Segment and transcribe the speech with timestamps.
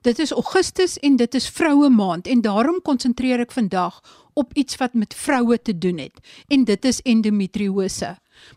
[0.00, 3.98] Dit is Augustus en dit is vroue maand en daarom konsentreer ek vandag
[4.32, 8.14] op iets wat met vroue te doen het en dit is endometriose.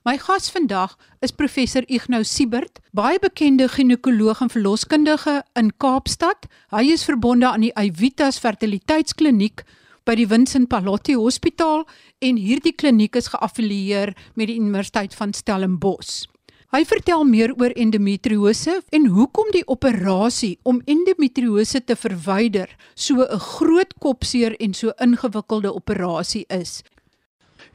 [0.07, 6.47] My gas vandag is professor Ignou Siebert, baie bekende ginekoloog en verloskundige in Kaapstad.
[6.71, 9.65] Hy is verbonde aan die Avitas Fertiliteitskliniek
[10.07, 11.83] by die Vincent Pallotti Hospitaal
[12.23, 16.23] en hierdie kliniek is geaffilieer met die Universiteit van Stellenbosch.
[16.73, 23.40] Hy vertel meer oor endometriose en hoekom die operasie om endometriose te verwyder so 'n
[23.40, 26.82] groot kopseer en so ingewikkelde operasie is.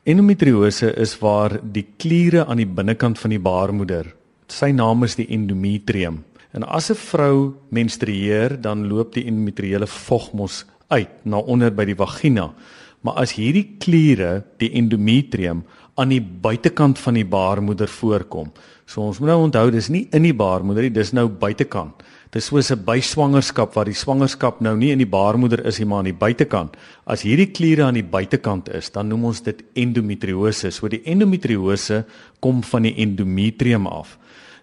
[0.02, 4.14] Endometriose is waar die kliere aan die binnekant van die baarmoeder,
[4.48, 6.24] sy naam is die endometrium.
[6.52, 11.84] En as 'n vrou menstrueer, dan loop die endometriële vog mos uit na onder by
[11.84, 12.52] die vagina.
[13.00, 15.62] Maar as hierdie kliere, die endometrium,
[15.98, 18.52] aan die buitekant van die baarmoeder voorkom.
[18.88, 22.04] So ons moet nou onthou dis nie in die baarmoeder nie, dis nou buitekant.
[22.32, 25.98] Dis soos 'n byswangerskap waar die swangerskap nou nie in die baarmoeder is nie, maar
[25.98, 26.76] aan die buitekant.
[27.06, 30.70] As hierdie kliere aan die buitekant is, dan noem ons dit endometriose.
[30.70, 32.04] So die endometriose
[32.40, 34.18] kom van die endometrium af.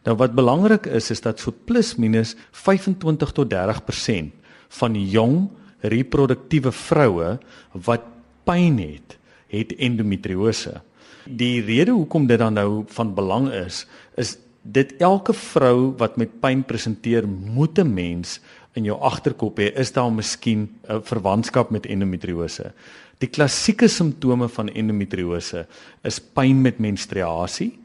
[0.06, 4.32] Nou wat belangrik is is dat so plus minus 25 tot 30%
[4.70, 5.50] van jong
[5.82, 7.40] reproduktiewe vroue
[7.74, 8.02] wat
[8.46, 9.18] pyn het,
[9.50, 10.82] het endometriose.
[11.26, 16.40] Die rede hoekom dit dan nou van belang is, is dit elke vrou wat met
[16.42, 18.40] pyn presenteer, moet 'n mens
[18.74, 22.74] in jou agterkop hê, is daar miskien 'n verwantskap met endometriose.
[23.20, 25.66] Die klassieke simptome van endometriose
[26.04, 27.80] is pyn met menstruasie,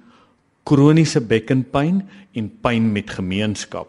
[0.65, 2.03] kroniese bekkenpyn
[2.35, 3.89] en pyn met gemeenskap.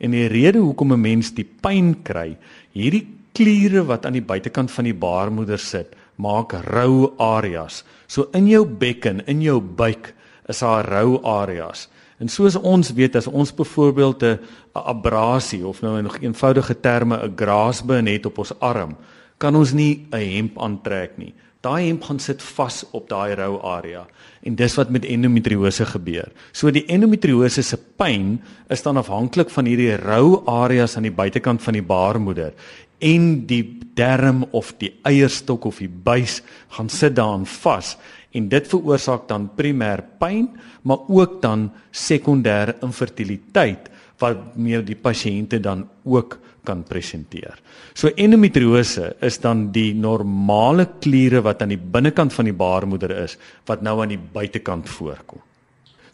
[0.00, 2.36] En die rede hoekom 'n mens die pyn kry,
[2.72, 7.84] hierdie kliere wat aan die buitekant van die baarmoeder sit, maak rou areas.
[8.10, 10.12] So in jou bekken, in jou buik
[10.48, 11.86] is daar rou areas.
[12.18, 14.38] En soos ons weet as ons byvoorbeeld 'n
[14.74, 18.96] abrasie of nou in nog eenvoudige terme 'n graasbeen het op ons arm,
[19.38, 21.34] kan ons nie 'n hemp aantrek nie.
[21.60, 24.06] Daai hemp gaan sit vas op daai rou area.
[24.42, 26.28] En dis wat met endometriose gebeur.
[26.52, 28.40] So die endometriose se pyn
[28.70, 32.52] is dan afhanklik van hierdie rou areas aan die buitekant van die baarmoeder
[32.98, 33.62] en die
[33.98, 36.40] darm of die eierstok of die buis
[36.76, 37.96] gaan sit daarin vas
[38.36, 40.48] en dit veroorsaak dan primêr pyn
[40.82, 43.88] maar ook dan sekondêr infertiliteit
[44.18, 46.38] wat meer die pasiënte dan ook
[46.68, 47.56] kan presenteer.
[47.94, 53.38] So endometriose is dan die normale kliere wat aan die binnekant van die baarmoeder is
[53.70, 55.40] wat nou aan die buitekant voorkom.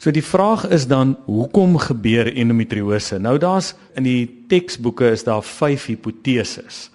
[0.05, 3.17] So die vraag is dan hoekom gebeur endometriose?
[3.25, 6.91] Nou daar's in die teksboeke is daar 5 hipoteses.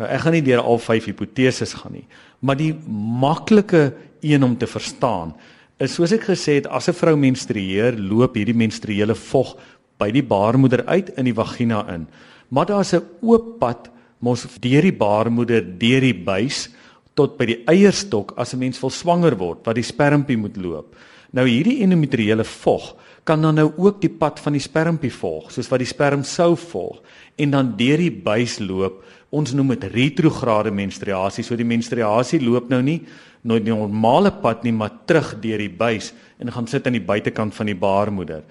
[0.00, 2.06] Nou ek gaan nie deur al 5 hipoteses gaan nie,
[2.40, 2.72] maar die
[3.20, 3.90] maklike
[4.24, 5.36] een om te verstaan
[5.76, 9.58] is soos ek gesê het as 'n vrou menstrueer, loop hierdie menstruele vog
[9.98, 12.08] by die baarmoeder uit in die vagina in.
[12.48, 16.70] Maar daar's 'n oop pad mos deur die baarmoeder, deur die buis
[17.14, 20.96] tot by die eierstok as 'n mens wil swanger word wat die spermpie moet loop.
[21.34, 22.92] Nou hierdie endometriële vog
[23.26, 26.52] kan dan nou ook die pad van die spermpie volg, soos wat die sperm sou
[26.60, 27.00] volg
[27.40, 29.00] en dan deur die buis loop.
[29.34, 31.42] Ons noem dit retrograde menstruasie.
[31.42, 33.00] So die menstruasie loop nou nie
[33.42, 37.04] nooit die normale pad nie, maar terug deur die buis en gaan sit aan die
[37.04, 38.44] buitekant van die baarmoeder.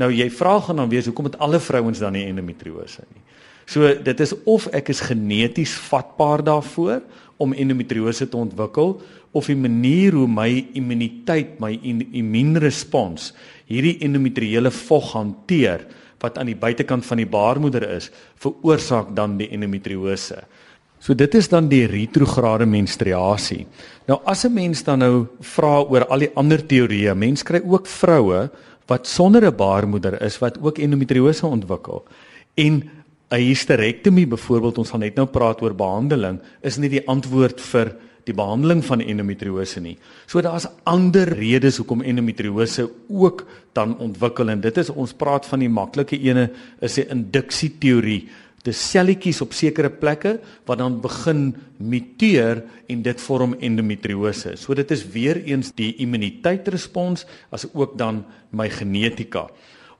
[0.00, 3.24] Nou jy vra gaan dan wees hoekom het alle vrouens dan nie endometriose nie.
[3.70, 7.02] So dit is of ek is geneties vatbaar daarvoor
[7.40, 8.98] om endometriose te ontwikkel
[9.32, 13.32] of die manier hoe my immuniteit, my immuunrespons
[13.70, 15.86] hierdie endometriële vog hanteer
[16.20, 18.10] wat aan die buitekant van die baarmoeder is,
[18.42, 20.42] veroorsaak dan die endometriose.
[21.00, 23.64] So dit is dan die retrograde menstruasie.
[24.06, 27.86] Nou as 'n mens dan nou vra oor al die ander teorieë, mens kry ook
[27.86, 28.50] vroue
[28.86, 32.04] wat sonder 'n baarmoeder is wat ook endometriose ontwikkel.
[32.56, 32.90] En
[33.30, 37.94] 'n hysterektomie byvoorbeeld, ons gaan net nou praat oor behandeling, is nie die antwoord vir
[38.28, 39.96] die behandeling van endometriose nie.
[40.26, 43.46] So daar's ander redes hoekom endometriose ook
[43.76, 48.28] dan ontwikkel en dit is ons praat van die maklike ene is 'n induksie teorie.
[48.62, 54.56] Dis selletjies op sekere plekke wat dan begin muteer en dit vorm endometriose.
[54.56, 59.48] So dit is weer eens die immuniteitsrespons as ook dan my genetika.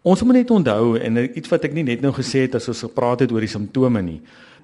[0.00, 2.86] Ons moet net onthou en iets wat ek nie net nou gesê het as ons
[2.86, 4.20] gepraat het oor die simptome nie.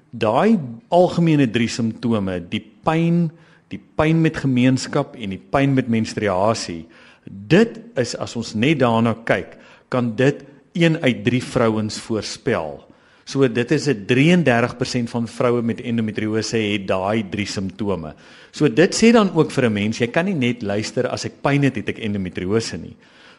[0.09, 0.57] Daai
[0.89, 3.27] algemene drie simptome, die pyn,
[3.69, 6.87] die pyn met gemeenskap en die pyn met menstruasie.
[7.27, 9.59] Dit is as ons net daarna kyk,
[9.93, 10.41] kan dit
[10.73, 12.79] 1 uit 3 vrouens voorspel.
[13.27, 18.15] So dit is 'n 33% van vroue met endometriose het daai drie simptome.
[18.51, 21.41] So dit sê dan ook vir 'n mens, jy kan nie net luister as ek
[21.43, 22.95] pyn het, het ek endometriose nie.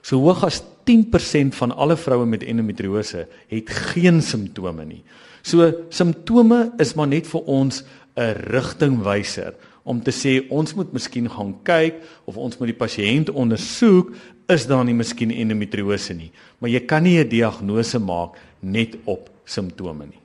[0.09, 5.03] So hoog as 10% van alle vroue met endometriose het geen simptome nie.
[5.45, 7.83] So simptome is maar net vir ons
[8.17, 13.31] 'n rigtingwyser om te sê ons moet miskien gaan kyk of ons moet die pasiënt
[13.31, 14.13] ondersoek
[14.49, 19.31] is daar nie miskien endometriose nie maar jy kan nie 'n diagnose maak net op
[19.45, 20.23] simptome nie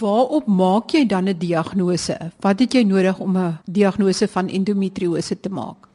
[0.00, 2.16] Waarop maak jy dan 'n diagnose?
[2.40, 5.91] Wat het jy nodig om 'n diagnose van endometriose te maak?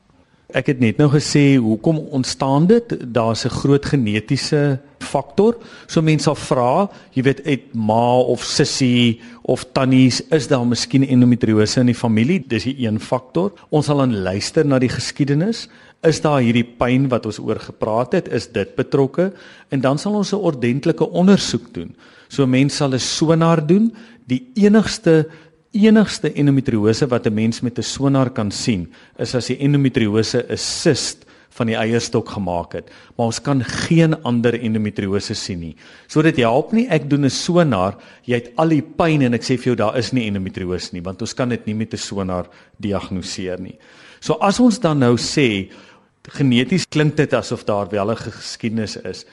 [0.55, 2.93] Ek het net nou gesê hoekom ontstaan dit?
[3.13, 5.57] Daar's 'n groot genetiese faktor.
[5.87, 11.03] So mense sal vra, jy weet uit ma of sussie of tannies, is daar miskien
[11.03, 12.39] endometriose in die familie?
[12.47, 13.51] Dis 'n een faktor.
[13.69, 15.67] Ons sal dan luister na die geskiedenis.
[16.03, 19.33] Is daar hierdie pyn wat ons oor gepraat het, is dit betrokke?
[19.69, 21.95] En dan sal ons 'n ordentlike ondersoek doen.
[22.29, 23.93] So mense sal 'n sonar doen.
[24.27, 25.27] Die enigste
[25.71, 30.57] enigste endometriose wat 'n mens met 'n sonar kan sien, is as die endometriose 'n
[30.57, 35.75] cyst van die eierstok gemaak het, maar ons kan geen ander endometriose sien nie.
[36.07, 39.41] So dit help nie ek doen 'n sonar, jy het al die pyn en ek
[39.41, 41.97] sê vir jou daar is nie endometriose nie, want ons kan dit nie met 'n
[41.97, 42.47] sonar
[42.79, 43.77] diagnoseer nie.
[44.19, 45.69] So as ons dan nou sê
[46.27, 49.25] geneties klink dit asof daar wel 'n geskiedenis is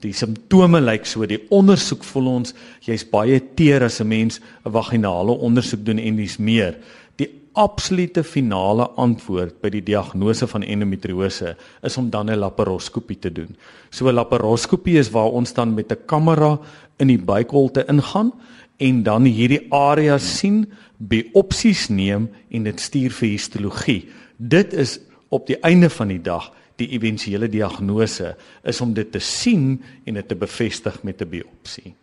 [0.00, 2.54] die simptome lyk so die ondersoek voel ons
[2.86, 6.76] jy's baie teer as 'n mens 'n vaginale ondersoek doen en dis meer
[7.16, 13.32] die absolute finale antwoord by die diagnose van endometriose is om dan 'n laparoskopie te
[13.32, 13.56] doen.
[13.90, 16.58] So 'n laparoskopie is waar ons dan met 'n kamera
[16.98, 18.32] in die buikholte ingaan
[18.78, 24.08] en dan hierdie area sien, biopsies neem en dit stuur vir histologie.
[24.36, 28.34] Dit is op die einde van die dag die éventuele diagnose
[28.64, 31.94] is om dit te sien en dit te bevestig met 'n biopsie.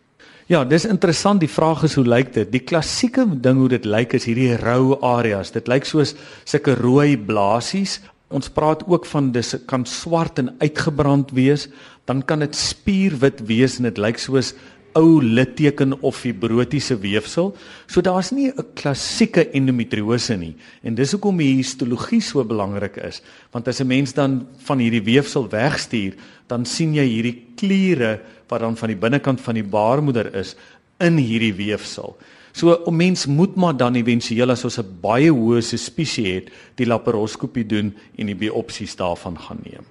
[0.48, 1.42] Ja, dis interessant.
[1.44, 2.52] Die vraag is hoe lyk dit?
[2.52, 5.52] Die klassieke ding hoe dit lyk is hierdie rou areas.
[5.52, 6.14] Dit lyk soos
[6.48, 8.00] sulke rooi blaasies.
[8.32, 11.68] Ons praat ook van dis kan swart en uitgebrand wees,
[12.08, 14.54] dan kan dit spierwit wees en dit lyk soos
[14.98, 17.54] ou litteken of fibrotiese weefsel.
[17.88, 20.56] So daar's nie 'n klassieke endometriose nie.
[20.84, 23.22] En dis hoekom die histologie so belangrik is,
[23.52, 26.14] want as 'n mens dan van hierdie weefsel wegstuur,
[26.48, 30.56] dan sien jy hierdie kliere wat dan van die binnekant van die baarmoeder is
[31.00, 32.18] in hierdie weefsel.
[32.54, 36.88] So 'n mens moet maar dan éventueel as ons 'n baie hoë suspisie het, die
[36.88, 39.86] laparoskopie doen en die biopsies daarvan gaan neem.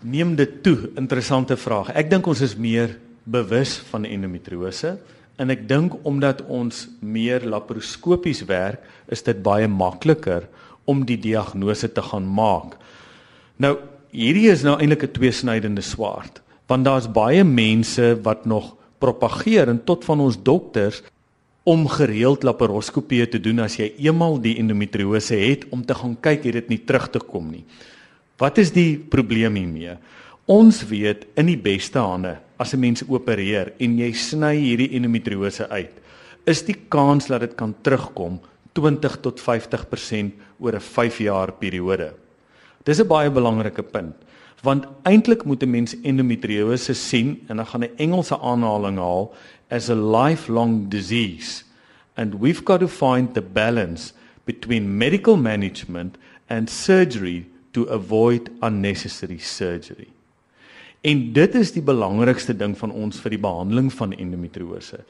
[0.00, 1.90] Neem dit toe, interessante vraag.
[1.94, 4.96] Ek dink ons is meer bewus van endometriose
[5.40, 10.46] en ek dink omdat ons meer laparoskopies werk, is dit baie makliker
[10.84, 12.76] om die diagnose te gaan maak.
[13.62, 13.76] Nou,
[14.12, 19.84] hierdie is nou eintlik 'n tweesnydende swaard, want daar's baie mense wat nog propageer en
[19.84, 21.02] tot van ons dokters
[21.62, 26.44] om gereeld laparoskopie te doen as jy eenmal die endometriose het om te gaan kyk
[26.44, 27.64] het dit nie terug te kom nie.
[28.38, 29.96] Wat is die probleem hiermee?
[30.50, 35.68] Ons weet in die beste hande as 'n mens opereer en jy sny hierdie endometriose
[35.70, 35.92] uit,
[36.46, 38.40] is die kans dat dit kan terugkom
[38.74, 42.14] 20 tot 50% oor 'n 5 jaar periode.
[42.84, 44.14] Dis 'n baie belangrike punt
[44.62, 49.32] want eintlik moet 'n mens endometriose sien en dan gaan 'n Engelse aanhaling haal
[49.70, 51.62] as a lifelong disease
[52.16, 54.12] and we've got to find the balance
[54.44, 56.16] between medical management
[56.48, 60.08] and surgery to avoid unnecessary surgery.
[61.02, 65.00] En dit is die belangrikste ding van ons vir die behandeling van endometriose.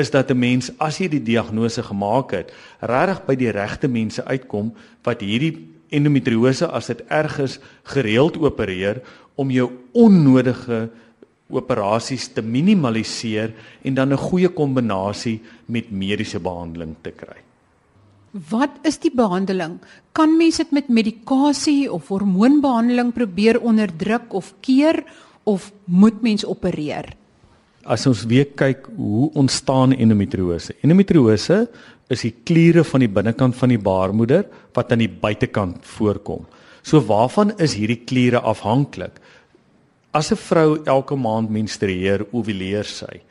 [0.00, 4.24] Is dat 'n mens as jy die diagnose gemaak het, regtig by die regte mense
[4.24, 4.72] uitkom
[5.04, 9.02] wat hierdie endometriose as dit erg is gereeld opereer
[9.36, 10.88] om jou onnodige
[11.50, 13.52] operasies te minimaliseer
[13.84, 17.36] en dan 'n goeie kombinasie met mediese behandeling te kry.
[18.32, 19.78] Wat is die behandeling?
[20.12, 25.04] Kan mens dit met medikasie of hormoonbehandeling probeer onderdruk of keer
[25.44, 27.12] of moet mens opereer?
[27.82, 30.76] As ons weer kyk hoe ontstaan endometriose.
[30.82, 31.66] Endometriose
[32.12, 34.46] is die kliere van die binnekant van die baarmoeder
[34.76, 36.46] wat aan die buitekant voorkom.
[36.82, 39.18] So waarvan is hierdie kliere afhanklik?
[40.12, 43.22] As 'n vrou elke maand menstrueer, ovuleer sy.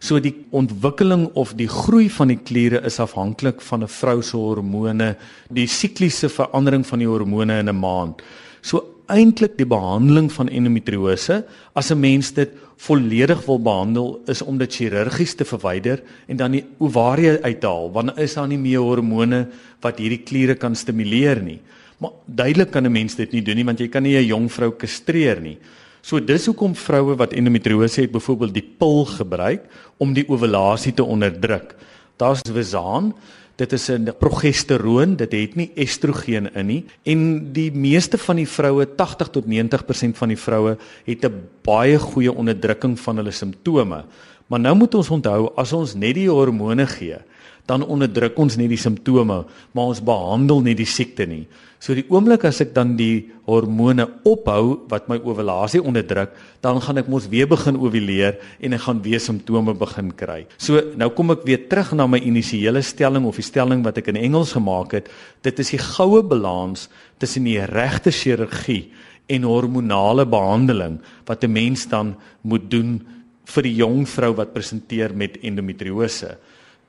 [0.00, 4.36] So die ontwikkeling of die groei van die kliere is afhanklik van 'n vrou se
[4.36, 5.16] hormone,
[5.50, 8.22] die sikliese verandering van die hormone in 'n maand.
[8.62, 14.58] So eintlik die behandeling van endometriose as 'n mens dit volledig wil behandel is om
[14.58, 18.58] dit chirurgies te verwyder en dan die ovarie uit te haal want is daar nie
[18.58, 19.48] meer hormone
[19.80, 21.60] wat hierdie kliere kan stimuleer nie.
[21.98, 24.48] Maar duidelik kan 'n mens dit nie doen nie want jy kan nie 'n jong
[24.48, 25.58] vrou kastreer nie.
[26.02, 29.64] So dis hoekom vroue wat endometriose het byvoorbeeld die pil gebruik
[29.98, 31.76] om die ovulasie te onderdruk.
[32.16, 33.12] Daar's Wezaan
[33.60, 38.48] dit is 'n progesteroon, dit het nie estrogen in nie en die meeste van die
[38.48, 44.04] vroue, 80 tot 90% van die vroue het 'n baie goeie onderdrukking van hulle simptome.
[44.46, 47.18] Maar nou moet ons onthou as ons net die hormone gee,
[47.66, 51.46] dan onderdruk ons net die simptome, maar ons behandel nie die siekte nie.
[51.80, 57.00] So die oomblik as ek dan die hormone ophou wat my ovulasie onderdruk, dan gaan
[57.00, 60.42] ek mos weer begin ovuleer en ek gaan weer simptome begin kry.
[60.60, 64.12] So nou kom ek weer terug na my initiële stelling of die stelling wat ek
[64.12, 65.08] in Engels gemaak het.
[65.40, 68.90] Dit is die goue balans tussen die regte chirurgie
[69.32, 72.12] en hormonale behandeling wat 'n mens dan
[72.44, 73.00] moet doen
[73.46, 76.36] vir die jong vrou wat presenteer met endometriose.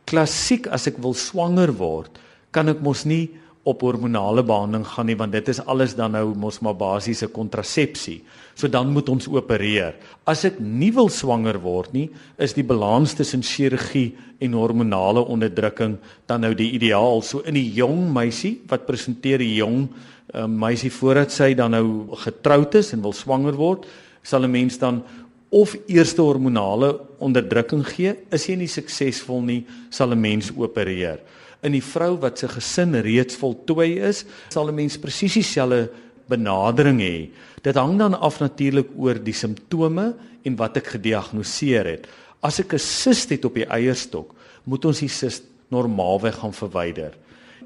[0.05, 2.19] Klassiek as ek wil swanger word,
[2.51, 3.29] kan ek mos nie
[3.63, 8.21] op hormonale behandeling gaan nie want dit is alles dan nou mos maar basiese kontrasepsie.
[8.57, 9.93] So dan moet ons opereer.
[10.25, 12.07] As ek nie wil swanger word nie,
[12.41, 15.99] is die balans tussen chirurgie en hormonale onderdrukking
[16.29, 17.21] dan nou die ideaal.
[17.21, 19.85] So in die jong meisie wat presenteer die jong
[20.33, 23.85] uh, meisie voordat sy dan nou getroud is en wil swanger word,
[24.23, 25.03] sal 'n mens dan
[25.51, 28.15] of eerste hormonale onderdrukking gee.
[28.31, 31.19] Is jy nie suksesvol nie, sal 'n mens opereer.
[31.61, 35.89] In die vrou wat se gesin reeds voltooi is, sal 'n mens presies dieselfde
[36.27, 37.29] benadering hê.
[37.61, 42.07] Dit hang dan af natuurlik oor die simptome en wat ek gediagnoseer het.
[42.41, 44.33] As ek 'n sist het op die eierstok,
[44.65, 47.13] moet ons die sist normaalweg gaan verwyder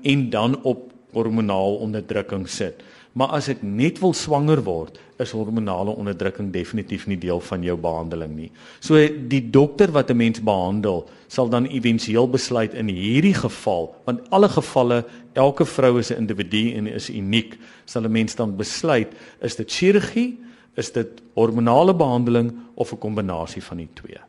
[0.04, 2.84] en dan op hormonaal onderdrukking sit.
[3.16, 7.78] Maar as ek net wil swanger word, is hormonale onderdrukking definitief nie deel van jou
[7.80, 8.50] behandeling nie.
[8.84, 14.20] So die dokter wat 'n mens behandel, sal dan éventueel besluit in hierdie geval, want
[14.32, 19.14] alle gevalle, elke vrou is 'n individu en is uniek, sal 'n mens dan besluit
[19.42, 20.38] is dit chirurgie,
[20.76, 24.20] is dit hormonale behandeling of 'n kombinasie van die twee.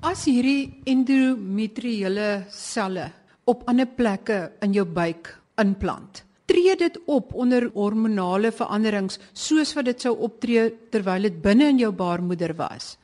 [0.00, 3.12] As hierdie endometriële selle
[3.44, 6.27] op ander plekke in jou buik implant.
[6.48, 11.82] Tree dit op onder hormonale veranderings soos wat dit sou optree terwyl dit binne in
[11.82, 12.94] jou baarmoeder was?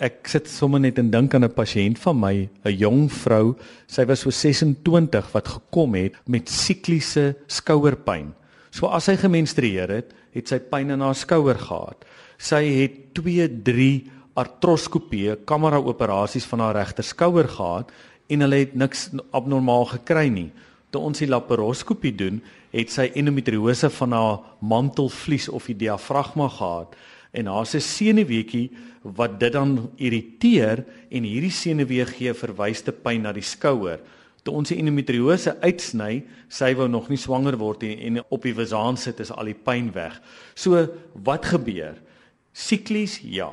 [0.00, 3.54] Ek sit sommer net en dink aan 'n pasiënt van my, 'n jong vrou.
[3.86, 8.32] Sy was so 26 wat gekom het met sikliese skouerpyn.
[8.70, 12.04] So as sy gemenstrueer het, het sy pyn in haar skouer gehad.
[12.38, 17.92] Sy het 2, 3 artroskopie, kamera operasies van haar regter skouer gehad
[18.28, 20.52] en hulle het niks abnormaal gekry nie
[20.94, 22.40] toe ons die laparoskopie doen,
[22.74, 26.94] het sy endometriose van haar mantelvlies of die diafragma gehad
[27.34, 28.68] en haar se senuweetjie
[29.18, 33.98] wat dit dan irriteer en hierdie senuwee gee verwyste pyn na die skouer.
[34.46, 36.22] Toe ons die endometriose uitsny,
[36.52, 39.58] sy wou nog nie swanger word nie en op die wasaan sit is al die
[39.58, 40.20] pyn weg.
[40.54, 40.86] So
[41.26, 41.98] wat gebeur?
[42.54, 43.18] Siklies?
[43.26, 43.50] Ja.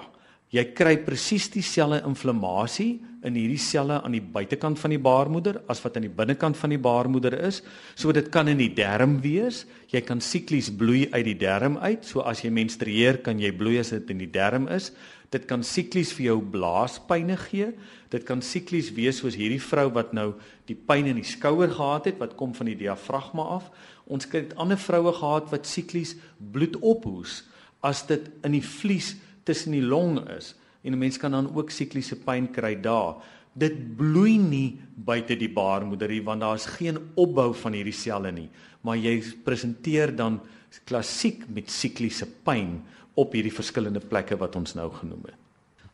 [0.53, 5.81] Jy kry presies dieselfde inflammasie in hierdie selle aan die buitekant van die baarmoeder as
[5.83, 7.61] wat aan die binnekant van die baarmoeder is.
[7.95, 9.65] So dit kan in die darm wees.
[9.93, 12.05] Jy kan siklies bloei uit die darm uit.
[12.07, 14.89] So as jy menstrueer, kan jy bloei as dit in die darm is.
[15.31, 17.69] Dit kan siklies vir jou blaaspyne gee.
[18.11, 20.33] Dit kan siklies wees soos hierdie vrou wat nou
[20.67, 23.69] die pyn in die skouer gehad het wat kom van die diafragma af.
[24.11, 26.17] Ons het ander vroue gehad wat siklies
[26.51, 27.43] bloed ophoes
[27.85, 29.13] as dit in die vlies
[29.45, 33.15] tussen die long is en 'n mens kan dan ook sikliese pyn kry daar.
[33.53, 38.31] Dit bloei nie buite die baarmoeder nie want daar is geen opbou van hierdie selle
[38.31, 38.49] nie,
[38.81, 40.39] maar jy presenteer dan
[40.85, 42.81] klassiek met sikliese pyn
[43.15, 45.35] op hierdie verskillende plekke wat ons nou genoem het.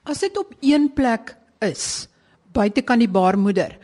[0.04, 2.08] As dit op een plek is,
[2.54, 3.78] buite kan die baarmoeder,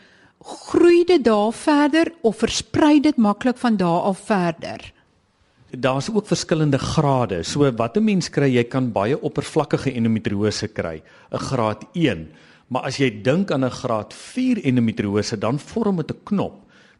[0.43, 4.93] groei dit daar verder of versprei dit maklik van daar af verder?
[5.79, 7.43] Daar's ook verskillende grade.
[7.43, 11.01] So wat 'n mens kry, jy kan baie oppervlakkige endometriose kry,
[11.31, 12.31] 'n graad 1.
[12.67, 16.53] Maar as jy dink aan 'n graad 4 endometriose, dan vorm dit 'n knop.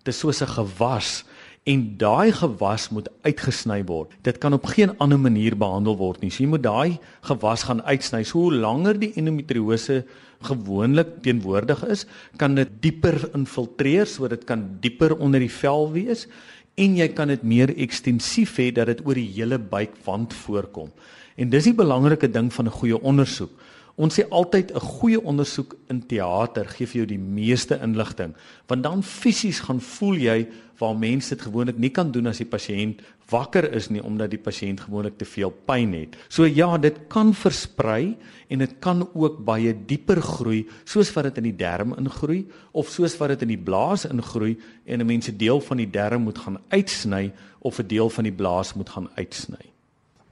[0.03, 1.23] Dit is soos 'n gewas
[1.63, 4.11] en daai gewas moet uitgesny word.
[4.21, 6.29] Dit kan op geen ander manier behandel word nie.
[6.29, 8.23] So jy moet daai gewas gaan uitsny.
[8.23, 10.03] So hoe langer die endometriose
[10.41, 12.05] gewoonlik teenwoordig is,
[12.37, 16.27] kan dit dieper infiltreer sodat dit kan dieper onder die vel wees
[16.75, 20.89] en jy kan dit meer ekstensief hê dat dit oor die hele buikwand voorkom.
[21.37, 23.51] En dis die belangrike ding van 'n goeie ondersoek.
[23.95, 28.33] Ons sê altyd 'n goeie ondersoek in teater gee vir jou die meeste inligting,
[28.67, 30.47] want dan fisies gaan voel jy
[30.79, 34.41] waar mense dit gewoonlik nie kan doen as die pasiënt wakker is nie omdat die
[34.41, 36.17] pasiënt gewoonlik te veel pyn het.
[36.27, 38.17] So ja, dit kan versprei
[38.49, 42.89] en dit kan ook baie dieper groei soos wat dit in die darm ingroei of
[42.89, 46.23] soos wat dit in die blaas ingroei en 'n mens 'n deel van die darm
[46.23, 47.31] moet gaan uitsny
[47.61, 49.71] of 'n deel van die blaas moet gaan uitsny.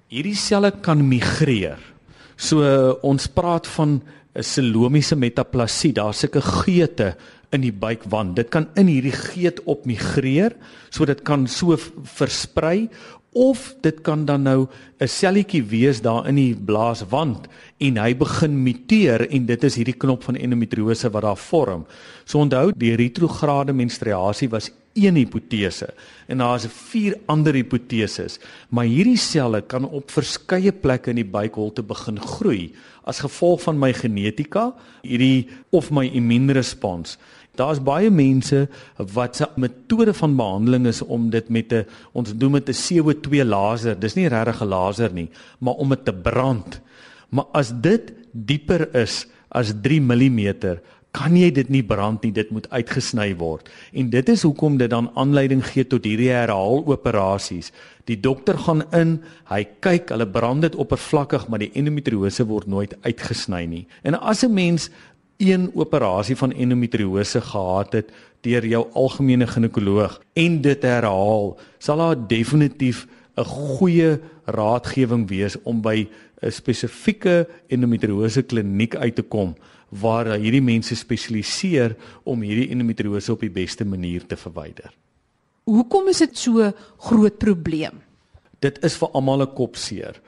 [0.07, 1.79] Hierdie selle kan migreer.
[2.41, 2.65] So
[3.05, 4.01] ons praat van
[4.33, 5.93] 'n selomiese metaplasie.
[5.93, 7.15] Daar's sulke geete
[7.51, 8.35] in die buikwand.
[8.35, 10.55] Dit kan in hierdie geet op migreer,
[10.89, 12.89] so dit kan so versprei
[13.33, 14.67] of dit kan dan nou
[14.99, 17.47] 'n selletjie wees daar in die blaaswand
[17.79, 21.85] en hy begin muteer en dit is hierdie knop van endometriose wat daar vorm.
[22.25, 25.93] So onthou die retrograde menstruasie was een hipotese
[26.27, 31.27] en daar is vier ander hipoteses, maar hierdie selle kan op verskeie plekke in die
[31.27, 32.71] buikholte begin groei
[33.07, 34.71] as gevolg van my genetika,
[35.03, 37.17] hierdie of my immuunrespons.
[37.59, 38.67] Daar's baie mense
[39.11, 43.43] wat se metode van behandeling is om dit met 'n ons noem dit 'n CO2
[43.43, 43.99] laser.
[43.99, 45.29] Dis nie regtig 'n laser nie,
[45.59, 46.81] maar om dit te brand.
[47.29, 50.79] Maar as dit dieper is as 3 mm,
[51.11, 53.67] kan jy dit nie brand nie, dit moet uitgesny word.
[53.91, 57.71] En dit is hoekom dit dan aanleiding gee tot hierdie herhaaloperasies.
[58.07, 59.17] Die dokter gaan in,
[59.51, 63.85] hy kyk, hulle brand dit oppervlakkig, maar die endometriose word nooit uitgesny nie.
[64.03, 64.89] En as 'n mens
[65.37, 72.27] een operasie van endometriose gehad het deur jou algemene ginekoloog en dit herhaal, sal daar
[72.27, 76.07] definitief 'n goeie raadgewing wees om by
[76.41, 79.55] 'n spesifieke endometriose kliniek uit te kom
[79.91, 84.91] waar hierdie mense spesialiseer om hierdie endometriose op die beste manier te verwyder.
[85.67, 86.71] Hoekom is dit so
[87.07, 87.99] groot probleem?
[88.63, 90.21] Dit is vir almal 'n kopseer.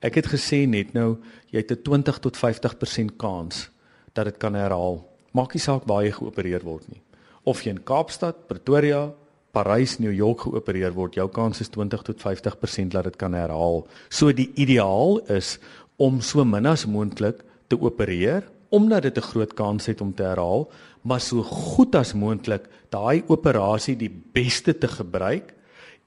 [0.00, 1.18] Ek het gesê net nou,
[1.50, 3.70] jy het 'n 20 tot 50% kans
[4.14, 5.04] dat dit kan herhaal.
[5.32, 7.00] Maak nie saak waar jy geopereer word nie.
[7.44, 9.12] Of jy in Kaapstad, Pretoria,
[9.52, 13.86] Parys, New York geopereer word, jou kans is 20 tot 50% dat dit kan herhaal.
[14.08, 15.58] So die ideaal is
[15.96, 20.22] om so min as moontlik te opereer omdat dit 'n groot kans het om te
[20.22, 20.70] herhaal,
[21.02, 25.54] maar so goed as moontlik daai operasie die beste te gebruik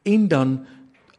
[0.04, 0.66] en dan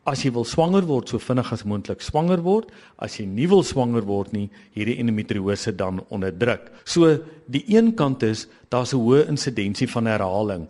[0.05, 2.71] as jy wil swanger word so vinnig as moontlik swanger word,
[3.01, 6.69] as jy nie wil swanger word nie, hierdie endometriose dan onderdruk.
[6.85, 10.69] So die een kant is daar's 'n hoë insidensie van herhaling.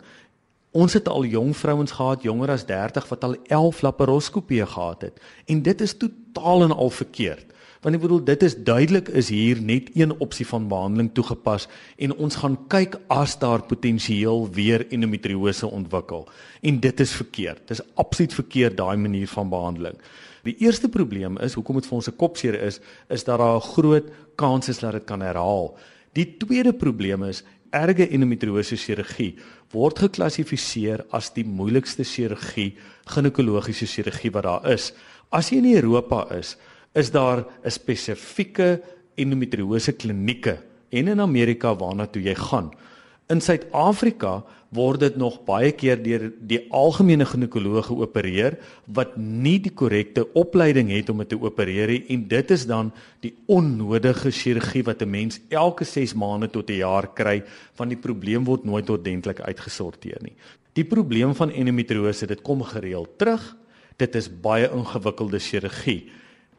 [0.71, 5.19] Ons het al jong vrouens gehad, jonger as 30 wat al 11 laparoskopieë gehad het
[5.47, 7.54] en dit is totaal en al verkeerd.
[7.85, 11.67] Want ek bedoel dit is duidelik is hier net een opsie van behandeling toegepas
[12.01, 16.25] en ons gaan kyk as daar potensieel weer endometriose ontwikkel.
[16.65, 17.61] En dit is verkeerd.
[17.69, 20.01] Dis absoluut verkeerd daai manier van behandeling.
[20.49, 23.69] Die eerste probleem is hoekom dit vir ons 'n kopseer is, is dat daar 'n
[23.77, 25.77] groot kans is dat dit kan herhaal.
[26.13, 29.37] Die tweede probleem is erge endometriose chirurgie
[29.71, 34.93] word geklassifiseer as die moeilikste chirurgie, ginekologiese chirurgie wat daar is.
[35.29, 36.57] As jy in Europa is,
[36.95, 38.81] is daar 'n spesifieke
[39.15, 40.57] endometriose klinieke
[40.89, 42.71] en in Amerika waarna toe jy gaan.
[43.27, 49.73] In Suid-Afrika word dit nog baie keer deur die algemene ginekoloog geopereer wat nie die
[49.73, 52.91] korrekte opleiding het om dit te opereer nie en dit is dan
[53.25, 57.97] die onnodige chirurgie wat 'n mens elke 6 maande tot 'n jaar kry van die
[57.97, 60.35] probleem word nooit ordentlik uitgesorteer nie.
[60.73, 63.55] Die probleem van endometriose, dit kom gereeld terug.
[63.97, 66.11] Dit is baie ingewikkelde chirurgie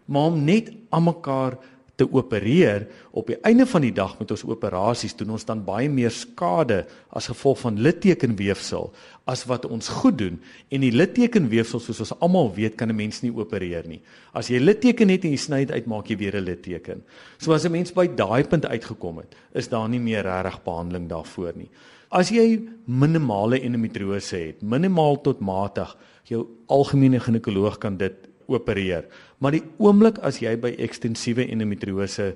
[0.07, 1.59] maar om net aan mekaar
[1.97, 2.85] te opereer
[3.17, 6.83] op die einde van die dag met ons operasies doen ons dan baie meer skade
[7.09, 8.91] as gevolg van littekenweefsel
[9.33, 10.37] as wat ons goed doen
[10.69, 14.01] en die littekenweefsel soos ons almal weet kan 'n mens nie opereer nie.
[14.35, 17.03] As jy litteken het en jy sny dit uit maak jy weer 'n litteken.
[17.39, 21.09] So as 'n mens by daai punt uitgekom het, is daar nie meer regtig behandeling
[21.09, 21.71] daarvoor nie.
[22.11, 28.15] As jy minimale endometriose het, minimaal tot matig, jou algemene ginekoloog kan dit
[28.47, 29.05] opereer.
[29.39, 32.35] Maar die oomblik as jy by ekstensiewe endometriose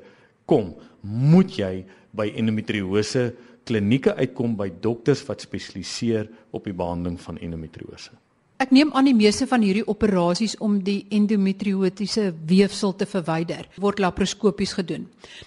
[0.51, 1.75] kom, moet jy
[2.17, 3.31] by endometriose
[3.69, 8.13] klinieke uitkom by dokters wat spesialiseer op die behandeling van endometriose.
[8.61, 14.03] Ek neem aan die meeste van hierdie operasies om die endometriotiese weefsel te verwyder word
[14.05, 15.07] laparoskopies gedoen.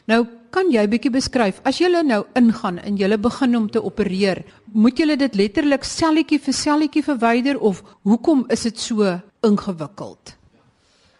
[0.09, 4.41] Nou, kan jy bietjie beskryf as jy nou ingaan en jy begin om te opereer,
[4.73, 10.33] moet jy dit letterlik selletjie vir selletjie verwyder of hoekom is dit so ingewikkeld?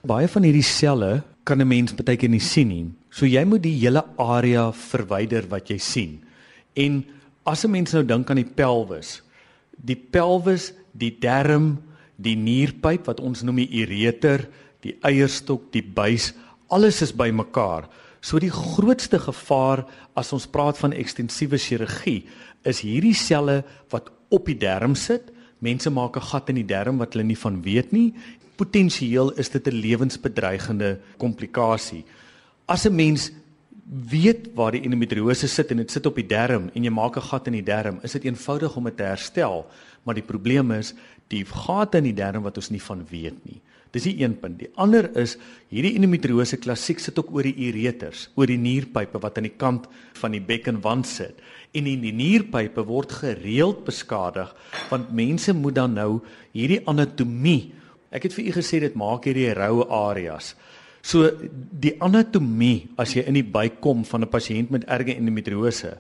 [0.04, 2.92] Baie van hierdie selle kan 'n mens baie keer nie sien nie.
[3.10, 6.20] So jy moet die hele area verwyder wat jy sien.
[6.76, 7.06] En
[7.46, 9.22] as 'n mens nou dink aan die pelvis,
[9.78, 11.80] die pelvis, die darm,
[12.18, 14.50] die nierpyp wat ons noem die ureter,
[14.82, 16.34] die eierstok, die buis,
[16.68, 17.88] alles is bymekaar.
[18.22, 19.86] So die grootste gevaar
[20.16, 22.26] as ons praat van ekstensiewe chirurgie
[22.66, 25.32] is hierdie selle wat op die darm sit.
[25.60, 28.14] Mense maak 'n gat in die darm wat hulle nie van weet nie
[28.56, 32.04] potensieel is dit 'n lewensbedreigende komplikasie.
[32.66, 33.32] As 'n mens
[34.10, 37.30] weet waar die endometriose sit en dit sit op die darm en jy maak 'n
[37.30, 39.66] gat in die darm, is dit eenvoudig om dit te herstel,
[40.04, 40.94] maar die probleem is
[41.28, 43.62] die gate in die darm wat ons nie van weet nie.
[43.92, 44.58] Dis die een punt.
[44.58, 45.38] Die ander is
[45.70, 49.86] hierdie endometriose klassiek sit ook oor die ureters, oor die nierpype wat aan die kant
[50.14, 51.36] van die bekkenwand sit.
[51.74, 54.56] En in die nierpype word gereeld beskadig
[54.90, 56.22] want mense moet dan nou
[56.54, 57.74] hierdie anatomie
[58.14, 60.54] Ek het vir u gesê dit maak hierdie roue areas.
[61.04, 65.98] So die anatomie as jy in die buik kom van 'n pasiënt met erge endometriose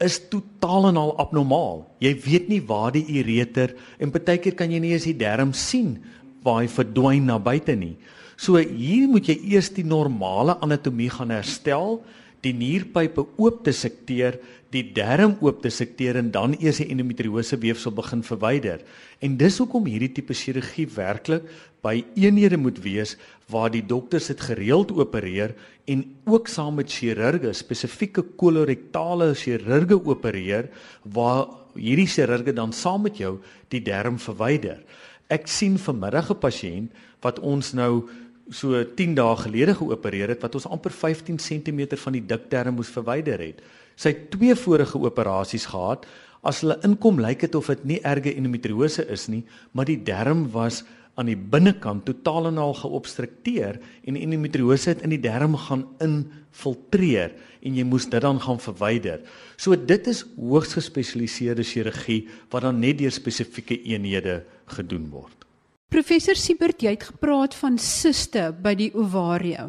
[0.00, 1.86] is totaal en al abnormaal.
[2.00, 5.96] Jy weet nie waar die ureter en partykeer kan jy nie eens die darm sien
[6.44, 7.96] waar hy verdwyn na buite nie.
[8.36, 12.02] So hier moet jy eers die normale anatomie gaan herstel,
[12.44, 14.38] die nierpype oop te sekteer,
[14.74, 18.82] die darm oop te sekteer en dan eers die endometriose weefsel begin verwyder.
[19.24, 21.46] En dis hoekom hierdie tipe chirurgie werklik
[21.86, 23.14] by eenhede moet wees
[23.52, 25.54] waar die dokters dit gereeld opereer
[25.86, 30.68] en ook saam met chirurge, spesifieke kolorektale chirurge opereer
[31.04, 31.46] waar
[31.78, 33.36] hierdie chirurge dan saam met jou
[33.70, 34.82] die darm verwyder.
[35.30, 36.90] Ek sien vanmiddag 'n pasiënt
[37.22, 38.08] wat ons nou
[38.50, 42.92] so 10 dae gelede geopereer het wat ons amper 15 cm van die dikdarm moes
[42.92, 43.62] verwyder het.
[43.96, 46.06] Sy het twee vorige operasies gehad.
[46.46, 50.46] As hulle inkom, lyk dit of dit nie erge endometriose is nie, maar die darm
[50.52, 50.84] was
[51.16, 57.32] aan die binnekant totaal en al geobstrukteer en endometriose het in die darm gaan infiltreer
[57.64, 59.24] en jy moes dit dan gaan verwyder.
[59.56, 64.42] So dit is hoogs gespesialiseerde chirurgie wat dan net deur spesifieke eenhede
[64.76, 65.45] gedoen word.
[65.86, 69.68] Professor Siebert, jy het gepraat van siste by die ovarie.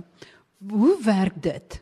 [0.73, 1.77] Hoe werk dit?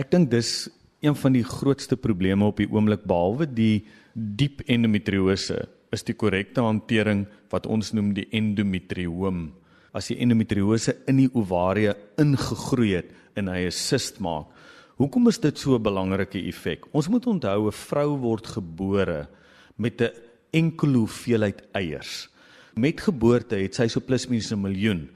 [0.00, 0.70] Ek dink dis
[1.04, 5.60] een van die grootste probleme op die oomblik behalwe die diep endometriose
[5.92, 9.50] is die korrekte hantering wat ons noem die endometrioom.
[9.92, 14.48] As die endometriose in die ovarie ingegroei het en hy 'n sist maak.
[14.96, 16.86] Hoekom is dit so 'n belangrike effek?
[16.94, 19.28] Ons moet onthou 'n vrou word gebore
[19.76, 20.12] met 'n
[20.50, 22.28] enkele hoeveelheid eiers.
[22.74, 25.08] Met geboorte het sy so plus minus 'n miljoen.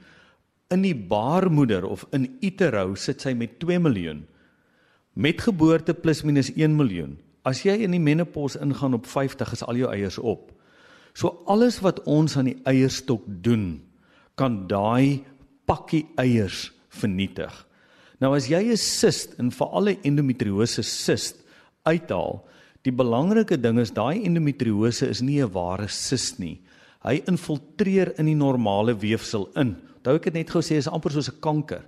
[0.69, 4.25] In die baarmoeder of in utero sit sy met 2 miljoen.
[5.13, 7.17] Met geboorte plus minus 1 miljoen.
[7.43, 10.51] As jy in die menopause ingaan op 50 is al jou eiers op.
[11.13, 13.81] So alles wat ons aan die eierstok doen,
[14.35, 15.23] kan daai
[15.65, 17.51] pakkie eiers vernietig.
[18.19, 21.35] Nou as jy 'n sist en veral 'n endometriose sist
[21.83, 22.45] uithaal,
[22.83, 26.59] die belangrike ding is daai endometriose is nie 'n ware sist nie.
[27.05, 29.77] Hy infiltreer in die normale weefsel in.
[29.99, 31.83] Onthou ek het net gesê is amper soos 'n kanker.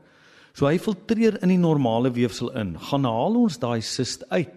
[0.53, 2.77] So hy filtreer in die normale weefsel in.
[2.77, 4.51] Gaan haal ons daai sist uit.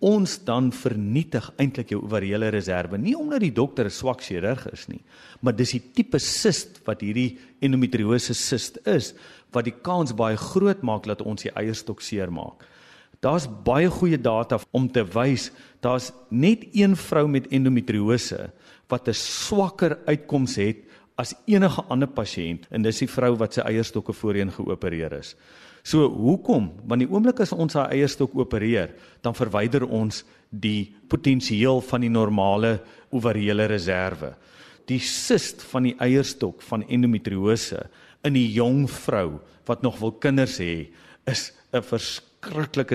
[0.00, 2.98] Ons dan vernietig eintlik jou ovariële reserve.
[2.98, 5.02] Nie omdat die dokter 'n swak chirurg is nie,
[5.40, 9.14] maar dis die tipe sist wat hierdie endometriose sist is
[9.52, 12.64] wat die kans baie groot maak dat ons die eierstok seermaak.
[13.24, 15.48] Daar's baie goeie data om te wys
[15.84, 18.50] daar's net een vrou met endometriose
[18.88, 20.84] wat 'n swakker uitkoms het
[21.16, 25.36] as enige ander pasiënt en dis die vrou wat sy eierstokke voorheen geopereer is.
[25.82, 26.72] So hoekom?
[26.88, 32.10] Want die oomblik as ons haar eierstok opereer, dan verwyder ons die potensiaal van die
[32.10, 34.34] normale ovariële reserve.
[34.86, 37.86] Die sist van die eierstok van endometriose
[38.24, 40.88] in 'n jong vrou wat nog wil kinders hê,
[41.26, 42.33] is 'n verskriklike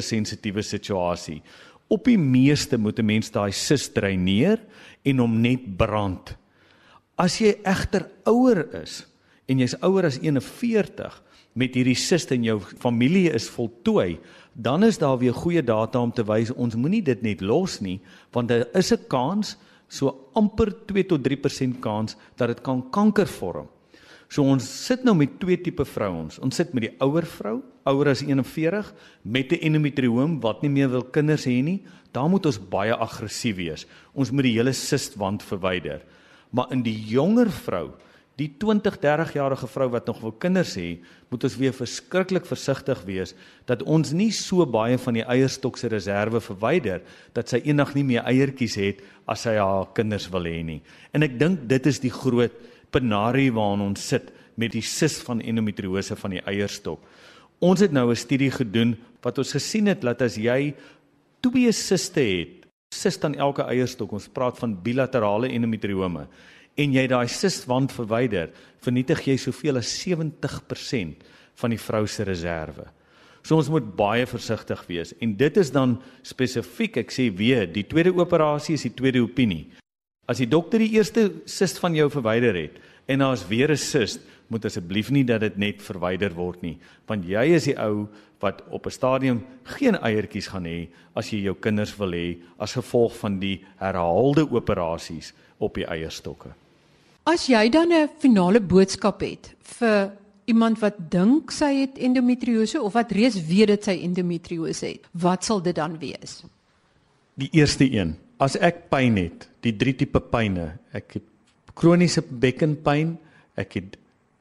[0.02, 1.42] sensitiewe situasie.
[1.90, 4.60] Op die meeste moet 'n mens daai sis dreineer
[5.04, 6.36] en hom net brand.
[7.18, 9.06] As jy egter ouer is
[9.48, 11.22] en jy's ouer as 41
[11.54, 14.20] met hierdie sis in jou familie is voltooi,
[14.54, 18.00] dan is daar weer goeie data om te wys ons moenie dit net los nie,
[18.32, 19.58] want daar is 'n kans
[19.88, 23.68] so amper 2 tot 3% kans dat dit kan kanker vorm.
[24.30, 26.38] So ons sit nou met twee tipe vrouens.
[26.46, 27.56] Ons sit met die ouer vrou,
[27.90, 28.92] ouer as 41
[29.24, 31.82] met 'n endometrioom wat nie meer wil kinders hê nie.
[32.14, 33.88] Daar moet ons baie aggressief wees.
[34.14, 36.02] Ons moet die hele sistwand verwyder.
[36.52, 37.92] Maar in die jonger vrou,
[38.40, 43.36] die 20-30 jarige vrou wat nog wil kinders hê, moet ons weer verskriklik versigtig wees
[43.66, 47.02] dat ons nie so baie van die eierstok se reserve verwyder
[47.34, 50.82] dat sy eendag nie meer eiertjies het as sy haar kinders wil hê nie.
[51.14, 52.56] En ek dink dit is die groot
[52.92, 57.00] penarie waarin ons sit met die sis van endometriose van die eierstok.
[57.60, 60.74] Ons het nou 'n studie gedoen wat ons gesien het dat as jy
[61.42, 66.28] twee siste het, sis aan elke eierstok, ons praat van bilaterale endometriome
[66.80, 68.50] en jy daai siswand verwyder,
[68.82, 71.26] vernietig jy soveel as 70%
[71.56, 72.86] van die vrou se reserve.
[73.44, 77.84] So ons moet baie versigtig wees en dit is dan spesifiek, ek sê weer, die
[77.88, 79.68] tweede operasie is die tweede opinie.
[80.30, 82.78] As die dokter die eerste sist van jou verwyder het
[83.10, 87.26] en daar's weer 'n sist, moet asseblief nie dat dit net verwyder word nie, want
[87.26, 88.08] jy is die ou
[88.40, 92.74] wat op 'n stadium geen eiertjies gaan hê as jy jou kinders wil hê as
[92.74, 96.50] gevolg van die herhaalde operasies op die eierstokke.
[97.26, 100.12] As jy dan 'n finale boodskap het vir
[100.46, 105.44] iemand wat dink sy het endometriose of wat reeds weet dat sy endometriose het, wat
[105.44, 106.44] sal dit dan wees?
[107.34, 111.26] Die eerste een, as ek pyn het, die drie tipe pyne, ek het
[111.80, 113.18] kroniese bekkenpyn,
[113.60, 113.98] ek het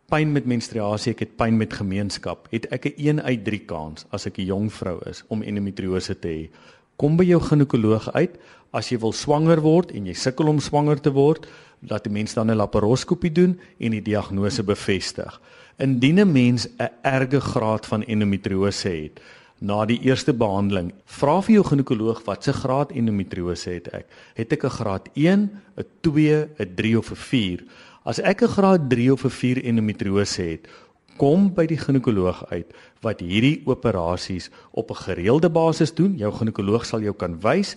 [0.09, 4.07] pyn met menstruasie, ek het pyn met gemeenskap, het ek 'n 1 uit 3 kans
[4.11, 6.49] as ek 'n jong vrou is om endometriose te hê.
[6.97, 8.39] Kom by jou ginekoloog uit
[8.73, 11.47] as jy wil swanger word en jy sukkel om swanger te word,
[11.89, 15.41] laat die mens dan 'n laparoskopie doen en die diagnose bevestig.
[15.79, 19.21] Indien 'n mens 'n erge graad van endometriose het
[19.61, 24.07] na die eerste behandeling, vra vir jou ginekoloog watse graad endometriose het ek.
[24.35, 27.65] Het ek 'n graad 1, 'n 2, 'n 3 of 'n 4?
[28.05, 30.69] As ek 'n graad 3 of 'n 4 endometriose het,
[31.17, 36.17] kom by die ginekoloog uit wat hierdie operasies op 'n gereelde basis doen.
[36.17, 37.77] Jou ginekoloog sal jou kan wys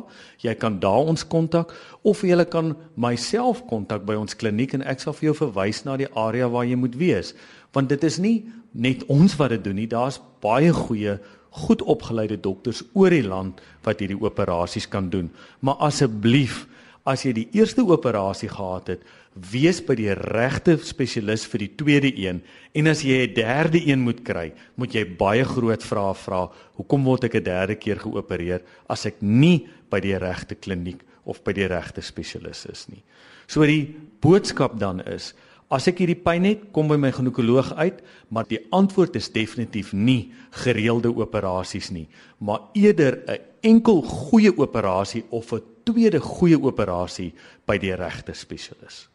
[0.45, 5.01] jy kan daar ons kontak of jy kan myself kontak by ons kliniek en ek
[5.01, 7.35] sal vir jou verwys na die area waar jy moet wees
[7.73, 11.19] want dit is nie net ons wat dit doen nie daar's baie goeie
[11.55, 15.31] goed opgeleide dokters oor die land wat hierdie operasies kan doen.
[15.63, 16.65] Maar asseblief,
[17.07, 22.11] as jy die eerste operasie gehad het, wees by die regte spesialis vir die tweede
[22.15, 22.43] een
[22.75, 26.51] en as jy 'n derde een moet kry, moet jy baie groot vrae vra.
[26.77, 31.43] Hoekom word ek 'n derde keer geopereer as ek nie by die regte kliniek of
[31.43, 33.03] by die regte spesialis is nie?
[33.47, 35.35] So die boodskap dan is
[35.73, 39.93] As ek hierdie pyn het, kom by my ginekoloog uit, maar die antwoord is definitief
[39.93, 42.07] nie gereelde operasies nie,
[42.39, 47.33] maar eerder 'n enkel goeie operasie of 'n tweede goeie operasie
[47.67, 49.09] by die regte spesialis.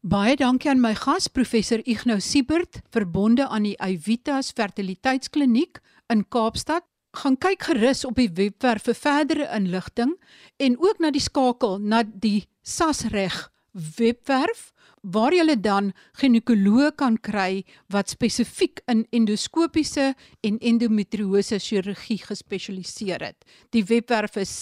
[0.00, 5.76] Baie dankie aan my gas professor Ignou Siebert, verbonde aan die Evitas Fertiliteitskliniek
[6.08, 6.86] in Kaapstad.
[7.20, 10.14] Gaan kyk gerus op die webwerf vir verdere inligting
[10.56, 13.50] en ook na die skakel na die SASREG
[13.98, 14.70] webwerf
[15.02, 23.44] waar jy dan ginekoloog kan kry wat spesifiek in endoskopiese en endometriose chirurgie gespesialiseer het.
[23.72, 24.52] Die webwerf is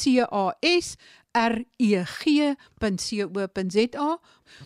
[1.33, 2.57] casreg.co.za.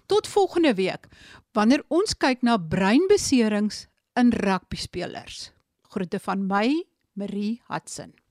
[0.06, 1.08] Tot volgende week
[1.52, 5.52] wanneer ons kyk na breinbeserings in rugby spelers.
[5.92, 8.21] Groete van my, Marie Hudson.